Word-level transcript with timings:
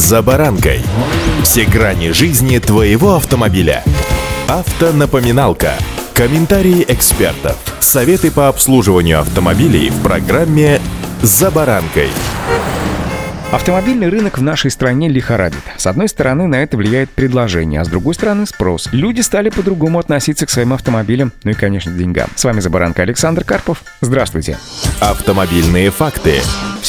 «За 0.00 0.22
баранкой». 0.22 0.80
Все 1.42 1.66
грани 1.66 2.12
жизни 2.12 2.58
твоего 2.58 3.16
автомобиля. 3.16 3.84
Автонапоминалка. 4.48 5.74
Комментарии 6.14 6.86
экспертов. 6.88 7.58
Советы 7.80 8.30
по 8.30 8.48
обслуживанию 8.48 9.20
автомобилей 9.20 9.90
в 9.90 10.02
программе 10.02 10.80
«За 11.20 11.50
баранкой». 11.50 12.08
Автомобильный 13.52 14.08
рынок 14.08 14.38
в 14.38 14.42
нашей 14.42 14.70
стране 14.70 15.10
лихорадит. 15.10 15.60
С 15.76 15.86
одной 15.86 16.08
стороны, 16.08 16.46
на 16.46 16.62
это 16.62 16.78
влияет 16.78 17.10
предложение, 17.10 17.82
а 17.82 17.84
с 17.84 17.88
другой 17.88 18.14
стороны, 18.14 18.46
спрос. 18.46 18.88
Люди 18.92 19.20
стали 19.20 19.50
по-другому 19.50 19.98
относиться 19.98 20.46
к 20.46 20.50
своим 20.50 20.72
автомобилям, 20.72 21.30
ну 21.44 21.50
и, 21.50 21.54
конечно, 21.54 21.92
деньгам. 21.92 22.30
С 22.36 22.44
вами 22.44 22.60
«За 22.60 22.70
баранкой» 22.70 23.04
Александр 23.04 23.44
Карпов. 23.44 23.82
Здравствуйте. 24.00 24.56
Автомобильные 25.00 25.90
факты. 25.90 26.40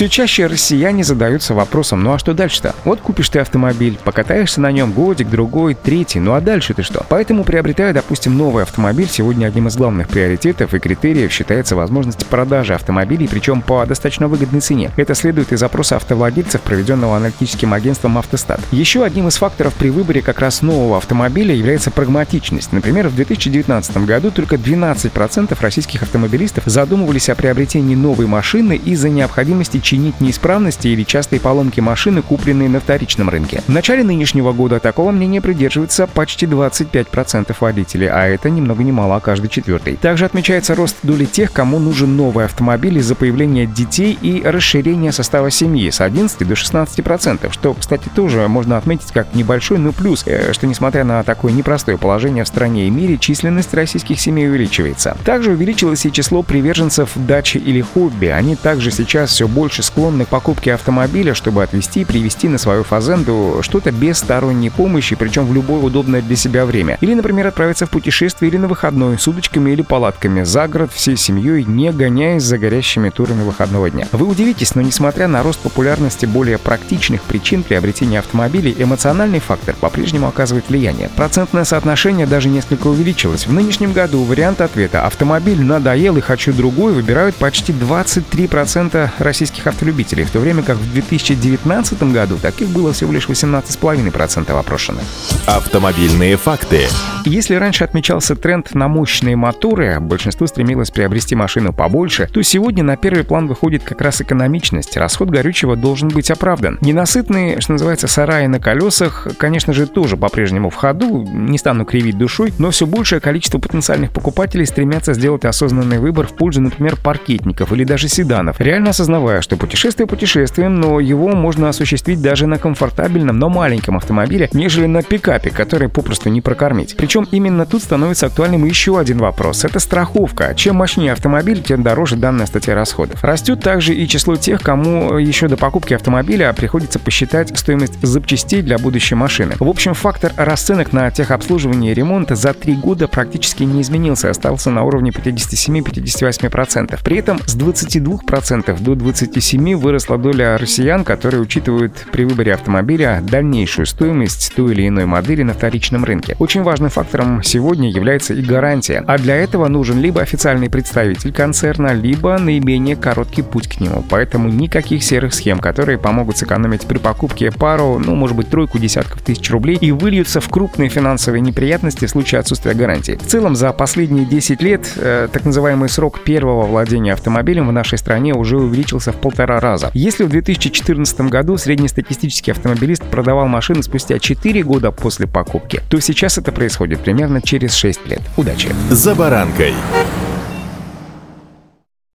Все 0.00 0.08
чаще 0.08 0.46
россияне 0.46 1.04
задаются 1.04 1.52
вопросом, 1.52 2.02
ну 2.02 2.14
а 2.14 2.18
что 2.18 2.32
дальше-то? 2.32 2.74
Вот 2.86 3.02
купишь 3.02 3.28
ты 3.28 3.38
автомобиль, 3.38 3.98
покатаешься 4.02 4.58
на 4.58 4.72
нем 4.72 4.92
годик, 4.92 5.28
другой, 5.28 5.74
третий, 5.74 6.20
ну 6.20 6.32
а 6.32 6.40
дальше 6.40 6.72
ты 6.72 6.82
что? 6.82 7.04
Поэтому, 7.10 7.44
приобретая, 7.44 7.92
допустим, 7.92 8.34
новый 8.34 8.62
автомобиль, 8.62 9.08
сегодня 9.10 9.44
одним 9.44 9.68
из 9.68 9.76
главных 9.76 10.08
приоритетов 10.08 10.72
и 10.72 10.78
критериев 10.78 11.30
считается 11.30 11.76
возможность 11.76 12.24
продажи 12.24 12.72
автомобилей, 12.72 13.28
причем 13.30 13.60
по 13.60 13.84
достаточно 13.84 14.26
выгодной 14.26 14.62
цене. 14.62 14.90
Это 14.96 15.14
следует 15.14 15.52
из 15.52 15.60
запроса 15.60 15.96
автовладельцев, 15.96 16.62
проведенного 16.62 17.18
аналитическим 17.18 17.74
агентством 17.74 18.16
«Автостат». 18.16 18.60
Еще 18.70 19.04
одним 19.04 19.28
из 19.28 19.36
факторов 19.36 19.74
при 19.74 19.90
выборе 19.90 20.22
как 20.22 20.40
раз 20.40 20.62
нового 20.62 20.96
автомобиля 20.96 21.54
является 21.54 21.90
прагматичность. 21.90 22.72
Например, 22.72 23.08
в 23.08 23.16
2019 23.16 23.98
году 24.06 24.30
только 24.30 24.56
12% 24.56 25.54
российских 25.60 26.02
автомобилистов 26.02 26.64
задумывались 26.64 27.28
о 27.28 27.34
приобретении 27.34 27.94
новой 27.94 28.24
машины 28.24 28.80
из-за 28.82 29.10
необходимости 29.10 29.78
чинить 29.90 30.20
неисправности 30.20 30.86
или 30.86 31.02
частые 31.02 31.40
поломки 31.40 31.80
машины, 31.80 32.22
купленные 32.22 32.68
на 32.68 32.78
вторичном 32.78 33.28
рынке. 33.28 33.60
В 33.66 33.70
начале 33.70 34.04
нынешнего 34.04 34.52
года 34.52 34.78
такого 34.78 35.10
мнения 35.10 35.40
придерживается 35.40 36.06
почти 36.06 36.46
25% 36.46 37.56
водителей, 37.58 38.08
а 38.08 38.28
это 38.28 38.50
ни 38.50 38.60
много 38.60 38.84
ни 38.84 38.92
мало, 38.92 39.16
а 39.16 39.20
каждый 39.20 39.48
четвертый. 39.48 39.96
Также 39.96 40.26
отмечается 40.26 40.76
рост 40.76 40.98
доли 41.02 41.24
тех, 41.24 41.50
кому 41.50 41.80
нужен 41.80 42.16
новый 42.16 42.44
автомобиль 42.44 42.98
из-за 42.98 43.16
появления 43.16 43.66
детей 43.66 44.16
и 44.22 44.40
расширения 44.44 45.10
состава 45.10 45.50
семьи 45.50 45.90
с 45.90 46.00
11 46.00 46.38
до 46.46 46.54
16%, 46.54 47.52
что, 47.52 47.74
кстати, 47.74 48.08
тоже 48.14 48.46
можно 48.46 48.76
отметить 48.76 49.10
как 49.10 49.34
небольшой, 49.34 49.78
но 49.78 49.90
плюс, 49.90 50.22
э, 50.24 50.52
что 50.52 50.68
несмотря 50.68 51.02
на 51.02 51.24
такое 51.24 51.50
непростое 51.50 51.98
положение 51.98 52.44
в 52.44 52.48
стране 52.48 52.86
и 52.86 52.90
мире, 52.90 53.18
численность 53.18 53.74
российских 53.74 54.20
семей 54.20 54.48
увеличивается. 54.48 55.16
Также 55.24 55.50
увеличилось 55.50 56.06
и 56.06 56.12
число 56.12 56.44
приверженцев 56.44 57.10
дачи 57.16 57.56
или 57.58 57.80
хобби. 57.80 58.26
Они 58.26 58.54
также 58.54 58.92
сейчас 58.92 59.30
все 59.30 59.48
больше 59.48 59.79
больше 59.80 59.82
склонны 59.82 60.24
к 60.24 60.28
покупке 60.28 60.74
автомобиля, 60.74 61.34
чтобы 61.34 61.62
отвезти 61.62 62.02
и 62.02 62.04
привезти 62.04 62.48
на 62.48 62.58
свою 62.58 62.84
фазенду 62.84 63.60
что-то 63.62 63.90
без 63.90 64.18
сторонней 64.18 64.70
помощи, 64.70 65.16
причем 65.16 65.46
в 65.46 65.54
любое 65.54 65.80
удобное 65.80 66.22
для 66.22 66.36
себя 66.36 66.64
время. 66.64 66.98
Или, 67.00 67.14
например, 67.14 67.46
отправиться 67.46 67.86
в 67.86 67.90
путешествие 67.90 68.50
или 68.50 68.58
на 68.58 68.68
выходной 68.68 69.18
с 69.18 69.26
удочками 69.26 69.70
или 69.70 69.82
палатками 69.82 70.44
за 70.44 70.68
город 70.68 70.90
всей 70.92 71.16
семьей, 71.16 71.64
не 71.64 71.92
гоняясь 71.92 72.42
за 72.42 72.58
горящими 72.58 73.10
турами 73.10 73.42
выходного 73.42 73.90
дня. 73.90 74.06
Вы 74.12 74.26
удивитесь, 74.26 74.74
но 74.74 74.82
несмотря 74.82 75.28
на 75.28 75.42
рост 75.42 75.60
популярности 75.60 76.26
более 76.26 76.58
практичных 76.58 77.22
причин 77.22 77.62
приобретения 77.62 78.18
автомобилей, 78.18 78.74
эмоциональный 78.78 79.40
фактор 79.40 79.74
по-прежнему 79.80 80.28
оказывает 80.28 80.68
влияние. 80.68 81.10
Процентное 81.16 81.64
соотношение 81.64 82.26
даже 82.26 82.48
несколько 82.48 82.88
увеличилось. 82.88 83.46
В 83.46 83.52
нынешнем 83.52 83.92
году 83.92 84.24
вариант 84.24 84.60
ответа 84.60 85.06
«автомобиль 85.06 85.62
надоел 85.62 86.16
и 86.16 86.20
хочу 86.20 86.52
другой» 86.52 86.92
выбирают 86.92 87.34
почти 87.36 87.72
23% 87.72 89.10
российских 89.18 89.59
российских 89.60 89.66
автолюбителей, 89.66 90.24
в 90.24 90.30
то 90.30 90.40
время 90.40 90.62
как 90.62 90.76
в 90.76 90.92
2019 90.92 92.02
году 92.12 92.38
таких 92.38 92.68
было 92.68 92.92
всего 92.92 93.12
лишь 93.12 93.28
18,5% 93.28 94.58
опрошенных. 94.58 95.04
Автомобильные 95.46 96.36
факты. 96.36 96.88
Если 97.24 97.54
раньше 97.54 97.84
отмечался 97.84 98.34
тренд 98.34 98.74
на 98.74 98.88
мощные 98.88 99.36
моторы, 99.36 99.94
а 99.94 100.00
большинство 100.00 100.46
стремилось 100.46 100.90
приобрести 100.90 101.34
машину 101.34 101.72
побольше, 101.72 102.28
то 102.32 102.42
сегодня 102.42 102.82
на 102.82 102.96
первый 102.96 103.24
план 103.24 103.46
выходит 103.46 103.82
как 103.82 104.00
раз 104.00 104.20
экономичность. 104.20 104.96
Расход 104.96 105.28
горючего 105.28 105.76
должен 105.76 106.08
быть 106.08 106.30
оправдан. 106.30 106.78
Ненасытные, 106.80 107.60
что 107.60 107.72
называется, 107.72 108.08
сараи 108.08 108.46
на 108.46 108.58
колесах, 108.58 109.28
конечно 109.38 109.72
же, 109.72 109.86
тоже 109.86 110.16
по-прежнему 110.16 110.70
в 110.70 110.74
ходу, 110.74 111.22
не 111.22 111.58
стану 111.58 111.84
кривить 111.84 112.16
душой, 112.16 112.52
но 112.58 112.70
все 112.70 112.86
большее 112.86 113.20
количество 113.20 113.58
потенциальных 113.58 114.12
покупателей 114.12 114.66
стремятся 114.66 115.14
сделать 115.14 115.44
осознанный 115.44 115.98
выбор 115.98 116.26
в 116.26 116.32
пользу, 116.32 116.60
например, 116.60 116.96
паркетников 116.96 117.72
или 117.72 117.84
даже 117.84 118.08
седанов, 118.08 118.60
реально 118.60 118.90
осознавая, 118.90 119.40
что 119.42 119.56
путешествие 119.56 120.06
путешествием, 120.06 120.80
но 120.80 121.00
его 121.00 121.28
можно 121.28 121.68
осуществить 121.68 122.22
даже 122.22 122.46
на 122.46 122.58
комфортабельном, 122.58 123.38
но 123.38 123.48
маленьком 123.48 123.96
автомобиле, 123.96 124.48
нежели 124.52 124.86
на 124.86 125.02
пикапе, 125.02 125.50
который 125.50 125.88
попросту 125.88 126.28
не 126.28 126.40
прокормить. 126.40 126.96
Причем 127.10 127.26
именно 127.32 127.66
тут 127.66 127.82
становится 127.82 128.26
актуальным 128.26 128.64
еще 128.64 128.96
один 128.96 129.18
вопрос. 129.18 129.64
Это 129.64 129.80
страховка. 129.80 130.54
Чем 130.54 130.76
мощнее 130.76 131.10
автомобиль, 131.10 131.60
тем 131.60 131.82
дороже 131.82 132.14
данная 132.14 132.46
статья 132.46 132.76
расходов. 132.76 133.24
Растет 133.24 133.58
также 133.58 133.96
и 133.96 134.06
число 134.06 134.36
тех, 134.36 134.62
кому 134.62 135.18
еще 135.18 135.48
до 135.48 135.56
покупки 135.56 135.92
автомобиля 135.92 136.52
приходится 136.52 137.00
посчитать 137.00 137.58
стоимость 137.58 138.00
запчастей 138.00 138.62
для 138.62 138.78
будущей 138.78 139.16
машины. 139.16 139.54
В 139.58 139.68
общем, 139.68 139.94
фактор 139.94 140.32
расценок 140.36 140.92
на 140.92 141.10
техобслуживание 141.10 141.90
и 141.90 141.94
ремонт 141.96 142.30
за 142.30 142.54
три 142.54 142.76
года 142.76 143.08
практически 143.08 143.64
не 143.64 143.82
изменился, 143.82 144.30
остался 144.30 144.70
на 144.70 144.84
уровне 144.84 145.10
57-58%. 145.10 147.00
При 147.02 147.16
этом 147.16 147.40
с 147.44 147.56
22% 147.56 148.80
до 148.80 148.92
27% 148.92 149.40
7 149.40 149.74
выросла 149.74 150.16
доля 150.16 150.56
россиян, 150.58 151.02
которые 151.02 151.40
учитывают 151.40 152.06
при 152.12 152.24
выборе 152.24 152.54
автомобиля 152.54 153.20
дальнейшую 153.20 153.86
стоимость 153.86 154.52
той 154.54 154.74
или 154.74 154.86
иной 154.86 155.06
модели 155.06 155.42
на 155.42 155.54
вторичном 155.54 156.04
рынке. 156.04 156.36
Очень 156.38 156.62
важным 156.62 156.88
фактором 157.00 157.42
сегодня 157.42 157.90
является 157.90 158.34
и 158.34 158.42
гарантия, 158.42 159.02
а 159.06 159.16
для 159.16 159.36
этого 159.36 159.68
нужен 159.68 160.00
либо 160.00 160.20
официальный 160.20 160.68
представитель 160.68 161.32
концерна, 161.32 161.94
либо 161.94 162.38
наименее 162.38 162.96
короткий 162.96 163.40
путь 163.40 163.68
к 163.68 163.80
нему. 163.80 164.04
Поэтому 164.08 164.50
никаких 164.50 165.02
серых 165.02 165.32
схем, 165.32 165.58
которые 165.58 165.96
помогут 165.96 166.36
сэкономить 166.36 166.82
при 166.82 166.98
покупке 166.98 167.50
пару, 167.50 167.98
ну, 167.98 168.14
может 168.14 168.36
быть, 168.36 168.50
тройку 168.50 168.78
десятков 168.78 169.22
тысяч 169.22 169.50
рублей 169.50 169.78
и 169.80 169.92
выльются 169.92 170.40
в 170.40 170.48
крупные 170.50 170.90
финансовые 170.90 171.40
неприятности 171.40 172.04
в 172.04 172.10
случае 172.10 172.40
отсутствия 172.40 172.74
гарантии. 172.74 173.18
В 173.20 173.26
целом, 173.26 173.56
за 173.56 173.72
последние 173.72 174.26
10 174.26 174.60
лет 174.60 174.92
э, 174.96 175.28
так 175.32 175.46
называемый 175.46 175.88
срок 175.88 176.20
первого 176.20 176.66
владения 176.66 177.14
автомобилем 177.14 177.68
в 177.68 177.72
нашей 177.72 177.96
стране 177.96 178.34
уже 178.34 178.58
увеличился 178.58 179.12
в 179.12 179.16
пол 179.16 179.30
полтора 179.30 179.60
раза. 179.60 179.90
Если 179.94 180.24
в 180.24 180.28
2014 180.28 181.20
году 181.22 181.56
среднестатистический 181.56 182.50
автомобилист 182.50 183.04
продавал 183.04 183.46
машину 183.46 183.82
спустя 183.82 184.18
4 184.18 184.62
года 184.64 184.90
после 184.90 185.28
покупки, 185.28 185.80
то 185.88 186.00
сейчас 186.00 186.36
это 186.36 186.50
происходит 186.50 186.89
примерно 186.96 187.40
через 187.40 187.74
6 187.74 188.06
лет. 188.06 188.22
Удачи! 188.36 188.68
За 188.90 189.14
баранкой. 189.14 189.74